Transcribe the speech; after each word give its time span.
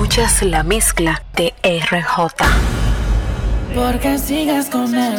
Escuchas 0.00 0.42
la 0.42 0.62
mezcla 0.62 1.24
de 1.34 1.52
RJ. 1.64 2.28
Porque 3.74 4.16
sigues 4.16 4.66
con 4.66 4.94
él. 4.94 5.18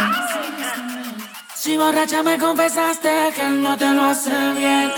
Si 1.53 1.75
borracha 1.75 2.23
me 2.23 2.37
confesaste 2.37 3.09
que 3.35 3.41
él 3.41 3.61
no 3.61 3.75
te 3.75 3.91
lo 3.91 4.05
hace 4.05 4.31
bien. 4.57 4.89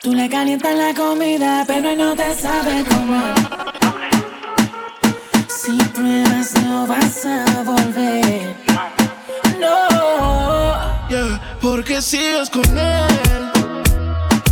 Tú 0.00 0.14
le 0.14 0.28
calientas 0.28 0.76
la 0.76 0.94
comida, 0.94 1.64
pero 1.66 1.90
él 1.90 1.98
no 1.98 2.14
te 2.14 2.32
sabe 2.32 2.84
comer. 2.84 3.34
Si 5.48 5.76
pruebas, 5.88 6.54
no 6.62 6.86
vas 6.86 7.26
a 7.26 7.62
volver. 7.64 8.54
No. 9.58 11.08
Yeah, 11.08 11.58
porque 11.60 12.00
sigues 12.00 12.48
con 12.48 12.78
él. 12.78 13.50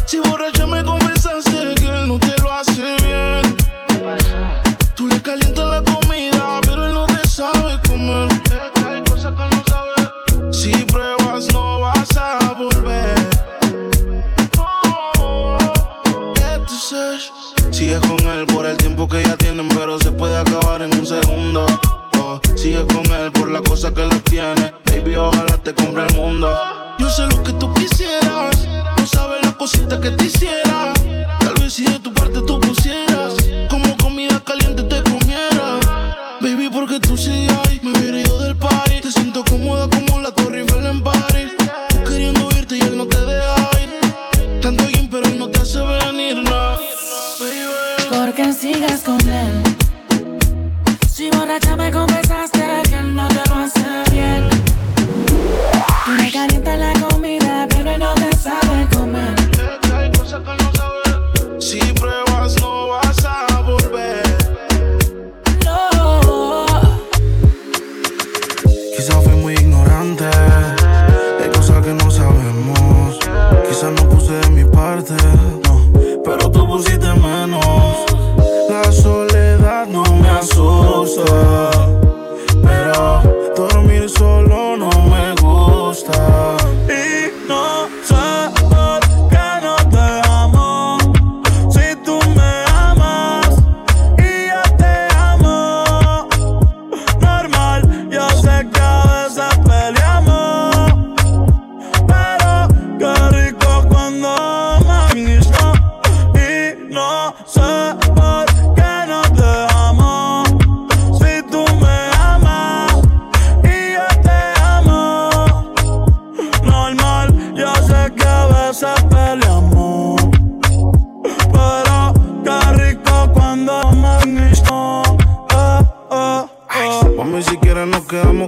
Si 0.04 0.18
borracha 0.18 0.66
me 0.66 0.82
confesaste 0.82 1.76
que 1.76 1.86
él 1.86 2.08
no 2.08 2.18
te 2.18 2.37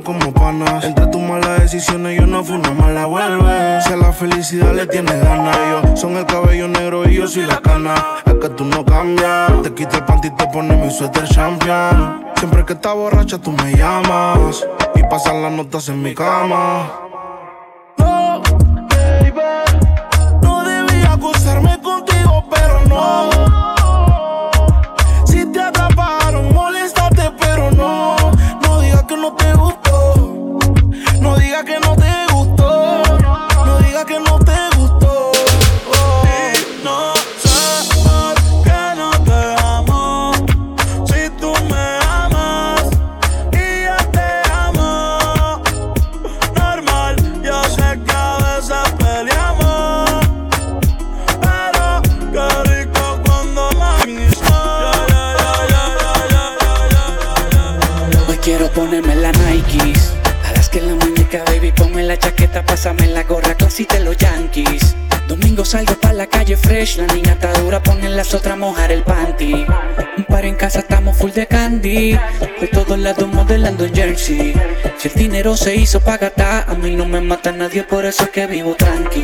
como 0.03 0.33
panas. 0.33 0.85
Entre 0.85 1.07
tus 1.07 1.21
malas 1.21 1.61
decisiones 1.61 2.19
yo 2.19 2.27
no 2.27 2.43
fui 2.45 2.57
una 2.57 2.71
mala 2.73 3.07
vuelve. 3.07 3.81
Si 3.83 3.93
a 3.93 3.97
la 3.97 4.13
felicidad 4.13 4.75
le 4.75 4.87
tienes 4.87 5.23
ganas, 5.23 5.57
yo 5.57 5.97
son 5.97 6.17
el 6.17 6.27
cabello 6.27 6.69
negro 6.69 7.09
y 7.09 7.17
yo 7.17 7.29
soy 7.29 7.47
la 7.47 7.61
cana. 7.61 7.95
Es 8.27 8.35
que 8.35 8.49
tú 8.51 8.65
no 8.65 8.85
cambias. 8.85 9.63
Te 9.63 9.75
quita 9.75 9.99
el 9.99 10.05
panty 10.05 10.29
y 10.29 10.31
te 10.33 10.47
pones 10.49 10.79
mi 10.79 10.91
suéter 10.91 11.25
champion. 11.29 12.27
Siempre 12.37 12.65
que 12.65 12.73
estás 12.73 12.95
borracha 12.95 13.39
tú 13.39 13.53
me 13.53 13.75
llamas 13.75 14.67
y 14.95 15.03
pasan 15.05 15.43
las 15.43 15.53
notas 15.53 15.89
en 15.89 16.03
mi 16.03 16.15
cama. 16.15 16.91
No, 17.99 18.43
baby, 18.89 19.41
no 20.43 20.65
debía 20.65 21.13
acostarme 21.13 21.81
contigo, 21.83 22.45
pero 22.51 22.81
no. 22.89 23.60
Ponerme 58.81 59.15
la 59.15 59.31
Nikes. 59.33 60.15
A 60.49 60.53
las 60.53 60.71
que 60.71 60.81
la 60.81 60.95
muñeca, 60.95 61.45
baby, 61.45 61.71
ponme 61.71 62.03
la 62.03 62.19
chaqueta, 62.19 62.65
pásame 62.65 63.09
la 63.09 63.25
gorra, 63.25 63.55
clase 63.55 63.87
de 63.87 64.01
los 64.01 64.17
Yankees. 64.17 64.97
Domingo 65.29 65.67
salgo 65.67 66.01
pa' 66.01 66.15
la 66.15 66.27
calle 66.27 66.57
fresh, 66.57 66.97
la 66.97 67.07
niña 67.09 67.33
está 67.33 67.53
dura, 67.61 67.83
ponen 67.83 68.17
las 68.17 68.33
otras 68.33 68.57
mojar 68.57 68.91
el 68.91 69.03
panty. 69.03 69.67
Un 70.17 70.25
par 70.25 70.47
en 70.47 70.55
casa, 70.55 70.79
estamos 70.79 71.15
full 71.19 71.31
de 71.33 71.47
candy. 71.47 72.19
Por 72.59 72.69
todos 72.69 72.99
lados 72.99 73.29
modelando 73.31 73.85
en 73.85 73.95
Jersey. 73.95 74.55
Si 74.97 75.09
el 75.09 75.15
dinero 75.15 75.59
se 75.59 75.77
hizo 75.77 76.01
pa' 76.01 76.19
a 76.67 76.75
mí 76.75 76.97
no 76.97 77.05
me 77.05 77.21
mata 77.21 77.53
nadie, 77.53 77.83
por 77.83 78.07
eso 78.07 78.23
es 78.23 78.31
que 78.31 78.47
vivo 78.47 78.75
tranqui. 78.77 79.23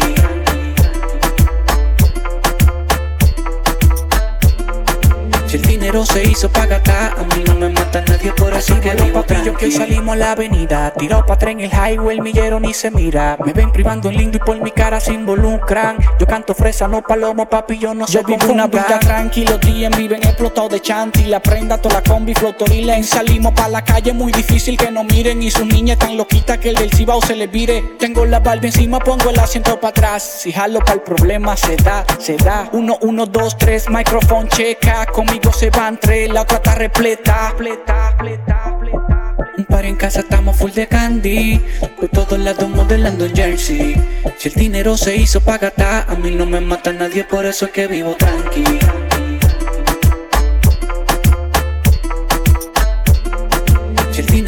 Si 5.49 5.57
el 5.59 5.63
dinero 5.63 6.05
se 6.05 6.25
hizo 6.25 6.51
pa' 6.51 6.67
gastar, 6.67 7.15
a 7.17 7.23
mí 7.37 7.45
no 7.47 7.55
me 7.55 7.69
mata 7.69 8.03
nadie, 8.09 8.33
por 8.33 8.53
es 8.53 8.67
que 8.67 8.91
vivo 8.95 9.23
Papillo 9.23 9.55
que 9.57 9.67
hoy 9.67 9.73
tranqui. 9.73 9.95
salimos 9.95 10.15
a 10.15 10.17
la 10.17 10.33
avenida 10.33 10.93
Tirado 10.99 11.25
pa' 11.25 11.39
tren 11.39 11.61
el 11.61 11.71
highway, 11.71 12.17
el 12.17 12.23
millero 12.23 12.59
ni 12.59 12.75
se 12.75 12.91
mira. 12.91 13.39
Me 13.45 13.53
ven 13.53 13.71
privando 13.71 14.11
en 14.11 14.17
lindo 14.17 14.39
y 14.39 14.41
por 14.41 14.61
mi 14.61 14.73
cara 14.73 14.99
se 14.99 15.13
involucran. 15.13 15.99
Yo 16.19 16.27
canto 16.27 16.53
fresa, 16.53 16.89
no 16.89 17.01
palomo, 17.01 17.49
papi, 17.49 17.79
yo 17.79 17.95
no 17.95 18.07
Yo 18.07 18.23
soy 18.23 18.37
vivo 18.37 18.53
una 18.53 18.67
vida 18.67 18.99
tranquilo, 18.99 19.57
días 19.59 19.97
viven 19.97 20.21
explotado 20.25 20.69
de 20.69 20.81
chanti. 20.81 21.27
La 21.27 21.39
prenda, 21.39 21.79
toda 21.79 21.97
la 21.97 22.03
combi, 22.03 22.35
flotorilen 22.35 23.05
Salimos 23.05 23.53
pa' 23.53 23.69
la 23.69 23.85
calle, 23.85 24.13
muy 24.13 24.33
difícil 24.33 24.77
que 24.77 24.91
nos 24.91 25.05
miren 25.05 25.41
Y 25.45 25.53
sus 25.53 25.67
niñas 25.67 25.99
tan 25.99 26.17
loquitas 26.17 26.59
que 26.59 26.71
el 26.71 26.75
del 26.75 26.91
cibao 26.93 27.21
se 27.23 27.37
les 27.37 27.51
vire. 27.51 27.83
Tengo 28.01 28.27
la 28.27 28.41
barba 28.41 28.67
encima, 28.67 28.99
pongo 28.99 29.31
el 29.31 29.39
asiento 29.39 29.79
pa' 29.79 29.89
atrás. 29.89 30.41
Si 30.43 30.51
jalo 30.51 30.81
pa' 30.81 30.95
el 30.95 31.03
problema, 31.03 31.57
se 31.57 31.77
da, 31.77 32.05
se 32.19 32.37
da. 32.37 32.69
Uno, 32.73 32.99
uno, 33.03 33.27
dos, 33.27 33.57
tres, 33.57 33.89
microphone 33.89 34.49
checa 34.49 35.07
Conmigo 35.07 35.36
se 35.53 35.71
van 35.71 35.99
tres, 35.99 36.31
la 36.31 36.43
otra 36.43 36.57
está 36.57 36.75
repleta, 36.75 37.55
pleta, 37.57 38.15
pleta, 38.19 38.77
pleta. 38.79 39.37
Un 39.59 39.65
par 39.65 39.85
en 39.85 39.97
casa, 39.97 40.21
estamos 40.21 40.57
full 40.57 40.71
de 40.73 40.87
candy. 40.87 41.65
Por 41.99 42.09
todos 42.09 42.39
lados 42.39 42.69
modelando 42.69 43.25
en 43.25 43.35
Jersey. 43.35 43.97
Si 44.39 44.49
el 44.49 44.55
dinero 44.55 44.97
se 44.97 45.17
hizo 45.17 45.41
pa' 45.41 45.59
gastar, 45.59 46.05
a 46.09 46.15
mí 46.15 46.31
no 46.31 46.47
me 46.47 46.61
mata 46.61 46.93
nadie, 46.93 47.25
por 47.25 47.47
eso 47.47 47.67
es 47.67 47.73
que 47.73 47.87
vivo 47.87 48.15
tranqui. 48.17 49.06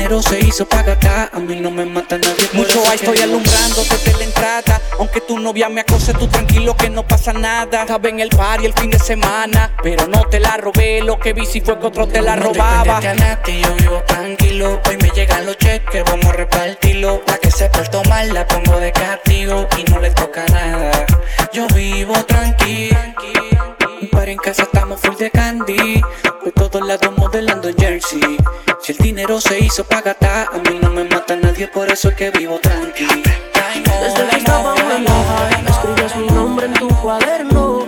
Dinero 0.08 0.22
se 0.22 0.40
hizo 0.40 0.66
para 0.66 0.82
gastar. 0.82 1.30
A 1.32 1.38
mí 1.38 1.56
no 1.56 1.70
me 1.70 1.84
mata 1.84 2.16
nadie. 2.18 2.48
Mucho 2.52 2.82
ahí 2.88 2.96
estoy 2.96 3.18
alumbrando 3.18 3.82
desde 3.82 4.16
la 4.16 4.24
entrada. 4.24 4.80
Aunque 4.98 5.20
tu 5.20 5.38
novia 5.38 5.68
me 5.68 5.82
acose, 5.82 6.12
tú 6.14 6.26
tranquilo 6.28 6.76
que 6.76 6.90
no 6.90 7.06
pasa 7.06 7.32
nada. 7.32 7.82
Estaba 7.82 8.08
en 8.08 8.20
el 8.20 8.30
y 8.62 8.66
el 8.66 8.72
fin 8.72 8.90
de 8.90 8.98
semana, 8.98 9.74
pero 9.82 10.06
no 10.06 10.22
te 10.24 10.40
la 10.40 10.56
robé. 10.56 11.02
Lo 11.02 11.18
que 11.18 11.32
vi 11.32 11.44
si 11.46 11.60
fue 11.60 11.78
que 11.78 11.86
otro 11.86 12.06
te 12.06 12.22
la 12.22 12.36
robaba. 12.36 13.00
Te 13.44 13.60
yo 13.60 13.74
vivo 13.76 14.02
tranquilo. 14.06 14.80
Hoy 14.88 14.96
me 14.96 15.10
llegan 15.10 15.46
los 15.46 15.56
cheques, 15.58 16.04
vamos 16.04 16.26
a 16.26 16.32
repartirlo. 16.32 17.22
La 17.26 17.38
que 17.38 17.50
se 17.50 17.68
portó 17.68 18.02
mal 18.04 18.32
la 18.32 18.46
pongo 18.46 18.78
de 18.80 18.92
castigo 18.92 19.68
y 19.78 19.90
no 19.90 19.98
le 19.98 20.10
toca 20.10 20.44
nada. 20.46 21.06
Yo 21.52 21.66
vivo 21.68 22.14
tranquilo. 22.24 23.47
Para 24.18 24.32
en 24.32 24.38
casa 24.38 24.64
estamos 24.64 25.00
full 25.00 25.14
de 25.14 25.30
candy. 25.30 26.02
Por 26.42 26.52
todos 26.52 26.84
lados 26.84 27.16
modelando 27.16 27.68
jersey. 27.78 28.36
Si 28.82 28.90
el 28.90 28.98
dinero 28.98 29.40
se 29.40 29.60
hizo 29.60 29.84
para 29.84 30.02
gastar, 30.02 30.48
a 30.52 30.58
mí 30.58 30.76
no 30.82 30.90
me 30.90 31.04
mata 31.04 31.36
nadie, 31.36 31.68
por 31.68 31.88
eso 31.88 32.08
es 32.08 32.16
que 32.16 32.32
vivo 32.32 32.58
tranquilo. 32.58 33.12
Desde 33.14 34.28
que 34.28 34.36
estaba 34.38 34.74
en 34.74 35.04
la 35.04 35.70
escribes 35.70 36.16
mi 36.16 36.26
nombre 36.34 36.66
en 36.66 36.74
tu 36.74 36.88
cuaderno. 37.00 37.86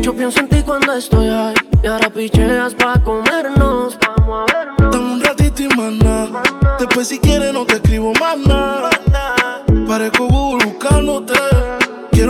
Yo 0.00 0.14
pienso 0.14 0.40
en 0.40 0.48
ti 0.48 0.62
cuando 0.62 0.94
estoy 0.94 1.28
ahí. 1.28 1.54
Y 1.82 1.86
ahora 1.86 2.08
picheas 2.08 2.74
pa' 2.74 2.98
comernos. 3.04 3.98
Vamos 4.16 4.50
a 4.50 4.54
vernos. 4.54 4.90
Dame 4.90 5.12
un 5.12 5.22
ratito 5.22 5.64
y 5.64 5.68
maná. 5.68 6.42
Después, 6.78 7.08
si 7.08 7.18
quieres, 7.18 7.52
no 7.52 7.66
te 7.66 7.75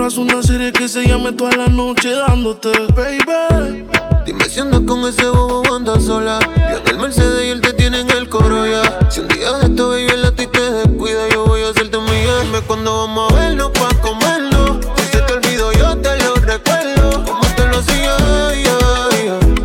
Hacer 0.07 0.21
una 0.21 0.41
serie 0.41 0.73
que 0.73 0.89
se 0.89 1.05
llame 1.05 1.33
toda 1.33 1.57
la 1.57 1.67
noche 1.67 2.15
dándote, 2.15 2.71
baby. 2.95 3.85
Dime 4.25 4.45
si 4.49 4.61
andas 4.61 4.83
con 4.87 5.01
ese 5.01 5.27
bobo 5.27 5.75
andas 5.75 6.05
sola. 6.05 6.39
Yo 6.71 6.79
en 6.79 6.87
el 6.87 6.99
Mercedes 6.99 7.45
y 7.45 7.51
él 7.51 7.61
te 7.61 7.73
tiene 7.73 8.03
en 8.03 8.11
el 8.11 8.29
coro 8.29 8.65
ya. 8.65 9.01
Si 9.11 9.19
un 9.19 9.27
día 9.27 9.51
de 9.55 9.67
esto, 9.67 9.89
baby, 9.89 10.07
el 10.07 10.25
a 10.25 10.31
ti 10.31 10.47
te 10.47 10.61
descuida, 10.61 11.29
yo 11.33 11.45
voy 11.47 11.63
a 11.63 11.71
hacerte 11.71 11.99
mía. 11.99 12.39
Dime 12.45 12.61
cuando 12.69 12.99
vamos 12.99 13.33
a 13.33 13.35
vernos 13.35 13.71
pa' 13.71 14.01
comernos. 14.01 14.79
Si 14.97 15.09
se 15.09 15.23
te 15.23 15.33
olvidó, 15.33 15.73
yo 15.73 15.97
te 15.97 16.17
lo 16.23 16.37
recuerdo. 16.37 17.25
Como 17.25 17.45
te 17.57 17.67
lo 17.67 17.79
hacía, 17.79 18.17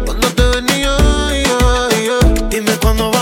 cuando 0.07 0.27
te 0.29 0.43
venía, 0.43 0.97
Dime 2.49 2.71
cuando 2.81 3.11
vamos 3.11 3.20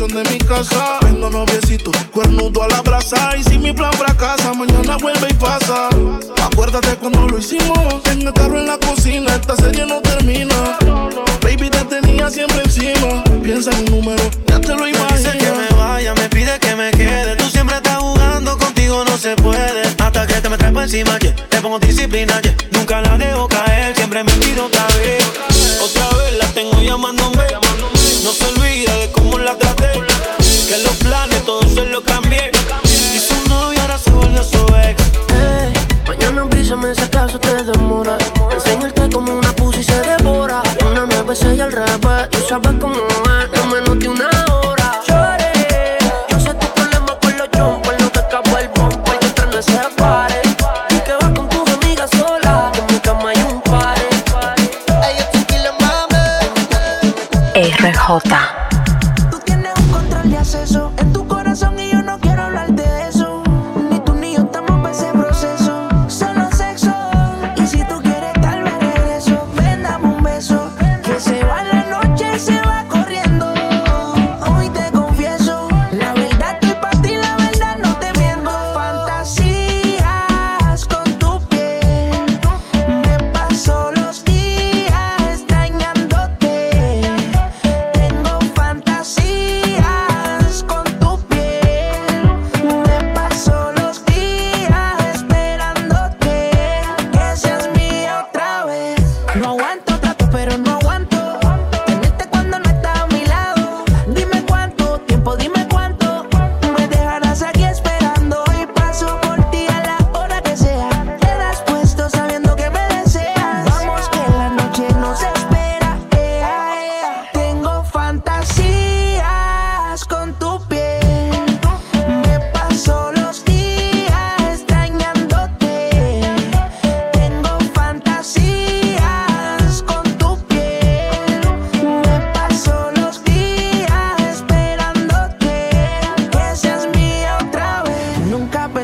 hecho 0.00 0.06
de 0.14 0.22
mi 0.30 0.38
casa. 0.38 0.98
Vengo 1.02 1.28
noviecito, 1.30 1.90
cuernudo 2.12 2.62
a 2.62 2.68
la 2.68 2.82
brasa. 2.82 3.36
Y 3.36 3.44
si 3.44 3.58
mi 3.58 3.72
plan 3.72 3.92
fracasa, 3.92 4.52
mañana 4.54 4.96
vuelve 4.96 5.28
y 5.28 5.34
pasa. 5.34 5.88
Acuérdate 6.42 6.96
cuando 6.96 7.28
lo 7.28 7.38
hicimos. 7.38 8.02
En 8.06 8.22
el 8.22 8.32
carro 8.32 8.58
en 8.58 8.66
la 8.66 8.78
cocina, 8.78 9.34
esta 9.34 9.56
serie 9.56 9.86
no 9.86 10.00
termina. 10.00 10.78
Baby, 11.42 11.70
te 11.70 11.84
tenía 11.84 12.30
siempre 12.30 12.62
encima. 12.64 13.24
Piensa 13.42 13.70
en 13.72 13.92
un 13.92 14.00
número, 14.00 14.22
ya 14.46 14.60
te 14.60 14.74
lo 14.74 14.88
imaginas. 14.88 15.22
Dice 15.22 15.38
que 15.38 15.52
me 15.52 15.68
vaya, 15.76 16.14
me 16.14 16.28
pide 16.28 16.58
que 16.58 16.74
me 16.76 16.90
quede. 16.92 17.36
Tú 17.36 17.44
siempre 17.50 17.76
estás 17.76 17.98
jugando, 17.98 18.56
contigo 18.58 19.04
no 19.04 19.16
se 19.18 19.36
puede. 19.36 19.82
Hasta 19.98 20.26
que 20.26 20.34
te 20.34 20.48
me 20.48 20.56
traes 20.56 20.72
por 20.72 20.82
encima, 20.82 21.18
yeah. 21.18 21.34
te 21.48 21.60
pongo 21.60 21.78
disciplina, 21.78 22.40
yeah. 22.40 22.54
nunca 22.72 23.00
la 23.02 23.18
dejo 23.18 23.39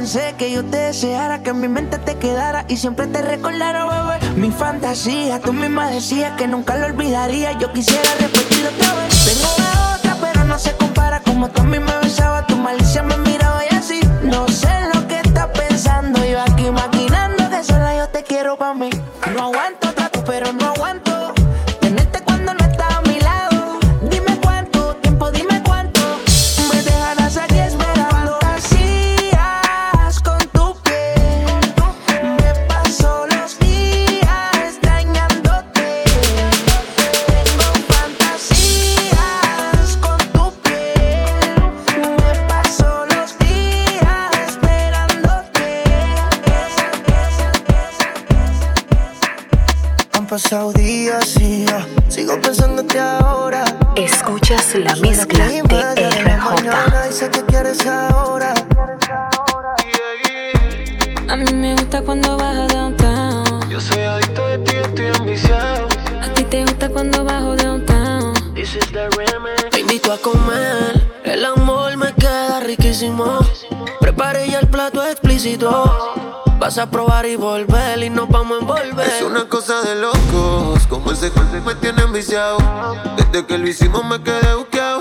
pensé 0.07 0.37
que 0.39 0.53
yo 0.53 0.65
te 0.65 0.77
deseara, 0.77 1.43
que 1.43 1.51
en 1.51 1.61
mi 1.61 1.67
mente 1.67 1.99
te 1.99 2.15
quedara 2.15 2.65
y 2.69 2.77
siempre 2.77 3.09
te 3.09 3.23
recordara, 3.23 3.87
bebé. 3.87 4.35
Mi 4.37 4.53
fantasía, 4.53 5.41
tú 5.41 5.53
misma 5.53 5.91
decías 5.91 6.37
que 6.39 6.47
nunca 6.47 6.77
lo 6.77 6.87
olvidaría. 6.87 7.59
Yo 7.59 7.73
quisiera 7.73 8.09
repetirlo 8.21 8.69
otra 8.69 8.95
vez. 8.95 9.25
Tengo 9.25 9.49
una 9.59 9.97
otra, 9.97 10.17
pero 10.21 10.45
no 10.45 10.61
se 10.61 10.77
compara. 10.77 11.21
Como 11.23 11.49
tú 11.49 11.63
a 11.63 11.65
mí 11.65 11.81
me 11.81 11.99
besabas, 11.99 12.47
tu 12.47 12.55
malicia 12.55 13.03
me 13.03 13.17
miraba 13.17 13.36
sé 57.17 57.31
que 57.31 57.43
quieres 57.47 57.87
ahora. 57.87 58.53
A 61.29 61.37
mí 61.37 61.51
me 61.55 61.73
gusta 61.75 62.03
cuando 62.03 62.37
a 62.39 62.67
downtown. 62.67 63.71
Yo 63.71 63.81
soy 63.81 64.03
adicto 64.03 64.47
de 64.49 64.59
ti, 64.59 64.77
estoy 64.77 65.07
ambiciado. 65.19 65.89
A 66.23 66.29
ti 66.35 66.45
te 66.45 66.63
gusta 66.65 66.91
cuando 66.91 67.25
bajo 67.25 67.57
downtown. 67.57 68.35
Te 69.71 69.81
invito 69.81 70.13
a 70.13 70.19
comer, 70.19 71.11
el 71.25 71.43
amor 71.47 71.97
me 71.97 72.13
queda 72.13 72.61
riquísimo. 72.61 73.39
Preparé 73.99 74.51
ya 74.51 74.59
el 74.59 74.69
plato 74.69 75.03
explícito. 75.03 76.15
Vas 76.59 76.77
a 76.77 76.91
probar 76.91 77.25
y 77.25 77.37
volver 77.37 78.03
y 78.03 78.11
nos 78.11 78.29
vamos 78.29 78.59
a 78.59 78.61
envolver. 78.61 79.09
Es 79.09 79.23
una 79.23 79.49
cosa 79.49 79.81
de 79.81 79.95
locos, 79.95 80.87
como 80.87 81.13
ese 81.13 81.31
cuerpo 81.31 81.57
me 81.65 81.75
tiene 81.77 82.03
enviciado. 82.03 82.59
Desde 83.17 83.47
que 83.47 83.57
lo 83.57 83.69
hicimos 83.69 84.05
me 84.05 84.23
quedé 84.23 84.55
buqueado. 84.55 84.96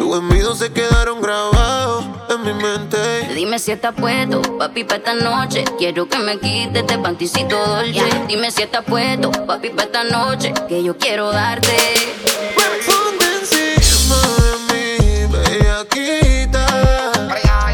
Tus 0.00 0.16
envidios 0.16 0.56
se 0.58 0.72
quedaron 0.72 1.20
grabados 1.20 2.06
en 2.30 2.42
mi 2.42 2.54
mente. 2.54 2.96
Dime 3.34 3.58
si 3.58 3.70
estás 3.70 3.94
puesto, 3.94 4.40
papi, 4.56 4.82
para 4.82 4.96
esta 4.96 5.12
noche. 5.14 5.62
Quiero 5.76 6.08
que 6.08 6.16
me 6.16 6.38
quites 6.38 6.80
este 6.80 6.96
panticito 6.96 7.54
dolce. 7.66 8.08
Dime 8.26 8.50
si 8.50 8.62
estás 8.62 8.82
puesto, 8.82 9.30
papi, 9.30 9.68
para 9.68 9.82
esta 9.82 10.04
noche. 10.04 10.54
Que 10.68 10.82
yo 10.82 10.96
quiero 10.96 11.30
darte. 11.30 11.76
Ponte 12.86 13.26
encima 13.40 14.16
de 14.38 15.26
mí, 15.28 15.32
bellaquita. 15.34 16.66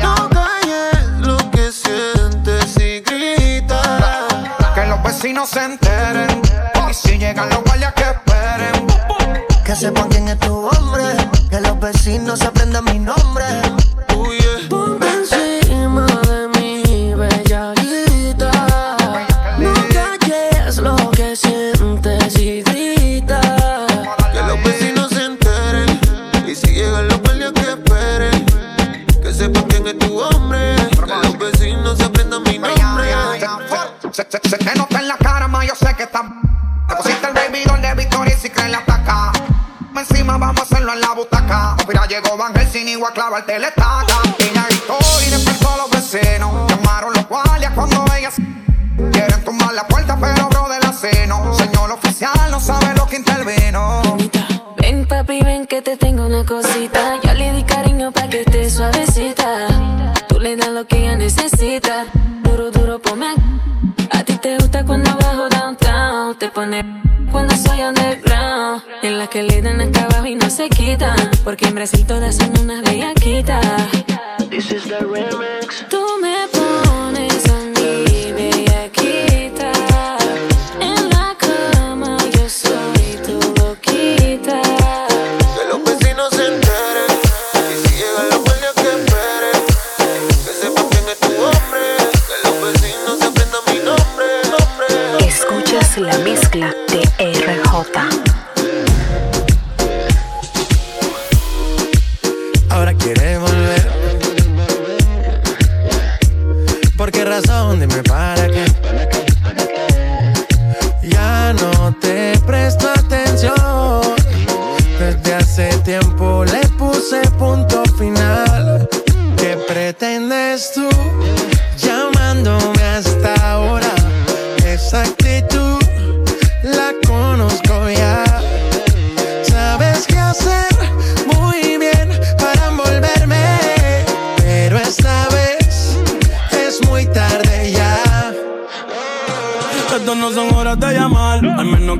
No 0.02 0.28
calles 0.28 1.08
lo 1.20 1.36
que 1.52 1.70
sientes 1.70 2.76
y 2.76 3.02
grita. 3.02 4.26
Que 4.74 4.84
los 4.84 5.00
vecinos 5.04 5.48
se 5.48 5.62
enteren. 5.62 6.42
Y 6.90 6.92
si 6.92 7.18
llegan 7.18 7.48
los 7.50 7.62
guardias 7.62 7.94
que 7.94 8.02
esperen. 8.02 8.84
Que 9.64 9.76
sepan 9.76 10.08
quién 10.08 10.26
es 10.26 10.40
tu 10.40 10.66
hombre. 10.66 11.25
Los 11.76 11.92
vecinos 11.92 12.40
aprendan 12.42 12.84
mi 12.84 12.98
nombre. 12.98 13.44
Igual 43.46 43.72
clava 43.74 44.02
el 44.06 44.16
telestaca. 44.16 44.22
Ella 44.38 44.66
gritó 44.68 44.98
y 45.26 45.30
despertó 45.30 45.72
a 45.72 45.76
los 45.78 45.90
vecinos. 45.90 46.70
Llamaron 46.70 47.12
los 47.14 47.28
guardias 47.28 47.72
cuando 47.74 48.04
ellas 48.16 48.34
quieren 49.12 49.44
tumbar 49.44 49.74
la 49.74 49.86
puerta, 49.86 50.16
pero 50.20 50.48
bro 50.48 50.68
de 50.68 50.80
la 50.80 50.92
seno. 50.92 51.54
Señor 51.54 51.90
oficial 51.92 52.50
no 52.50 52.60
sabe 52.60 52.94
lo 52.96 53.06
que 53.06 53.16
intervino. 53.16 54.02
Ven 54.78 55.06
papi, 55.06 55.42
ven 55.42 55.66
que 55.66 55.82
te 55.82 55.96
tengo 55.96 56.26
una 56.26 56.44
cosita. 56.44 57.20
Yo 57.22 57.34
le 57.34 57.52
di 57.52 57.62
cariño 57.62 58.12
pa' 58.12 58.28
que 58.28 58.40
esté 58.40 58.70
suavecita. 58.70 59.68
Tú 60.28 60.38
le 60.40 60.56
das 60.56 60.68
lo 60.68 60.86
que 60.86 60.98
ella 60.98 61.16
necesita. 61.16 62.06
Duro, 62.42 62.70
duro, 62.70 62.98
ponme. 62.98 63.34
A 64.12 64.22
ti 64.22 64.36
te 64.38 64.56
gusta 64.58 64.84
cuando 64.84 65.10
bajo 65.16 65.48
downtown. 65.48 66.38
Te 66.38 66.48
pone 66.50 66.84
cuando 67.36 67.54
soy 67.54 67.82
underground. 67.82 68.82
En 69.02 69.18
la 69.18 69.26
que 69.26 69.42
le 69.42 69.60
dan 69.60 69.78
hasta 69.82 70.04
abajo 70.04 70.24
y 70.24 70.36
no 70.36 70.48
se 70.48 70.70
quitan. 70.70 71.30
Porque 71.44 71.66
en 71.66 71.74
Brasil 71.74 72.06
todas 72.06 72.34
son 72.34 72.50
unas 72.60 72.82
bellaquitas. 72.82 73.62
This 74.48 74.72
is 74.72 74.84
the 74.84 75.00
remix. 75.00 75.86
Tú 75.90 76.02
me 76.22 76.35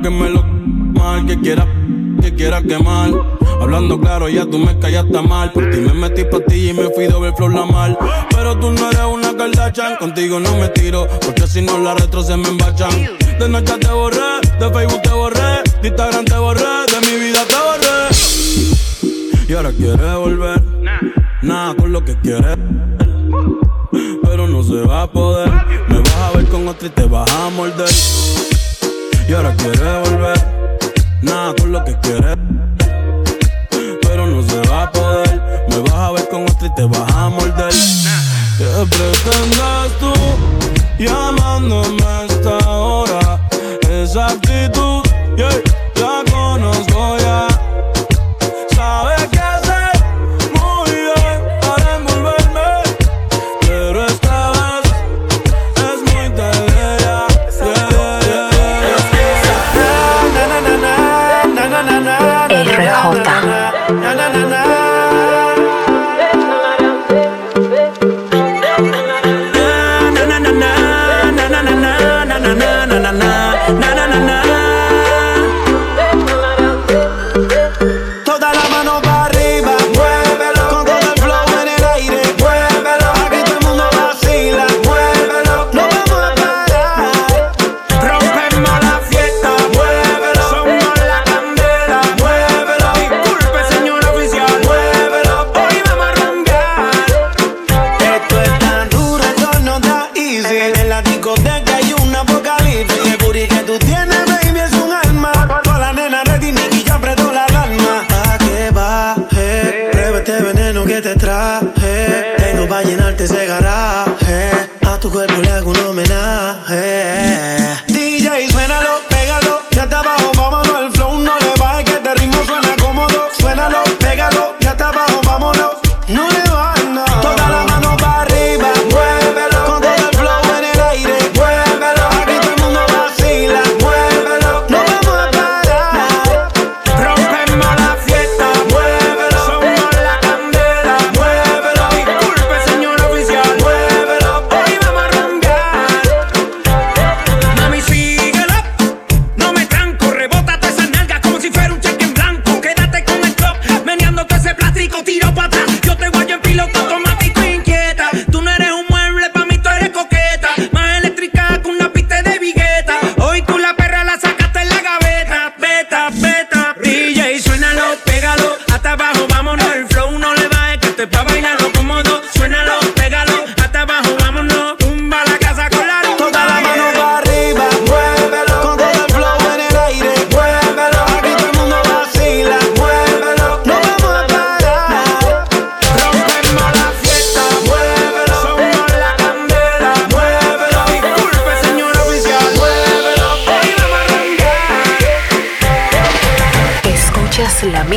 que 0.01 0.09
me 0.09 0.29
lo 0.29 0.43
mal, 0.43 1.25
que 1.25 1.39
quiera, 1.39 1.67
que 2.21 2.33
quiera 2.33 2.61
quemar. 2.61 3.11
Hablando 3.61 3.99
claro, 3.99 4.29
ya 4.29 4.45
tú 4.45 4.57
me 4.57 4.77
callaste 4.79 5.21
mal. 5.21 5.51
Por 5.51 5.69
ti 5.69 5.77
me 5.77 5.93
metí 5.93 6.23
pa' 6.25 6.39
ti 6.41 6.69
y 6.69 6.73
me 6.73 6.89
fui 6.89 7.07
doble 7.07 7.33
flor 7.33 7.53
la 7.53 7.65
mal. 7.65 7.97
Pero 8.29 8.57
tú 8.59 8.71
no 8.71 8.89
eres 8.89 9.05
una 9.11 9.35
Kardashian, 9.35 9.97
contigo 9.97 10.39
no 10.39 10.55
me 10.57 10.69
tiro, 10.69 11.07
porque 11.21 11.47
si 11.47 11.61
no 11.61 11.77
la 11.79 11.95
retro 11.95 12.21
se 12.23 12.37
me 12.37 12.47
embachan. 12.49 12.91
De 13.39 13.49
noche 13.49 13.77
te 13.79 13.91
borré, 13.91 14.41
de 14.59 14.69
Facebook 14.71 15.01
te 15.01 15.09
borré, 15.09 15.63
de 15.81 15.87
Instagram 15.87 16.25
te 16.25 16.37
borré, 16.37 16.61
de 16.61 17.07
mi 17.07 17.25
vida 17.25 17.39
te 17.47 17.55
borré. 17.55 19.47
Y 19.47 19.53
ahora 19.53 19.71
quieres 19.71 20.15
volver, 20.15 20.61
nada 21.41 21.75
con 21.75 21.91
lo 21.91 22.03
que 22.03 22.15
quieres 22.19 22.57
pero 24.23 24.47
no 24.47 24.61
se 24.61 24.75
va 24.85 25.03
a 25.03 25.11
poder. 25.11 25.49
Me 25.87 25.99
vas 25.99 26.15
a 26.15 26.37
ver 26.37 26.45
con 26.47 26.67
otra 26.67 26.87
y 26.87 26.91
te 26.91 27.05
vas 27.05 27.31
a 27.31 27.49
morder. 27.49 27.89
Y 29.27 29.33
ahora 29.33 29.53
quieres 29.57 30.09
volver, 30.09 30.37
nada 31.21 31.53
con 31.59 31.71
lo 31.73 31.83
que 31.83 31.93
quieres, 31.99 32.37
pero 34.01 34.25
no 34.25 34.41
se 34.41 34.59
va 34.69 34.83
a 34.83 34.91
poder. 34.91 35.65
Me 35.69 35.79
vas 35.79 35.93
a 35.93 36.11
ver 36.11 36.29
con 36.29 36.43
otra 36.43 36.67
y 36.67 36.75
te 36.75 36.83
vas 36.85 37.11
a 37.13 37.29
morder. 37.29 37.73
¿Qué 38.57 38.65
pretendes 38.89 39.97
tú 39.99 40.13
llamándome 40.97 42.03
a 42.03 42.23
esta 42.23 42.69
hora? 42.69 43.41
Esa 43.89 44.27
actitud, 44.27 45.03
yeah, 45.35 45.49
ese 113.27 113.45
garaje. 113.45 114.15
Eh, 114.29 114.87
a 114.87 114.97
tu 114.99 115.11
cuerpo 115.11 115.46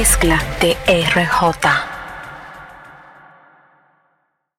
mezcla 0.00 0.42
de 0.62 0.78
RJ. 0.86 1.89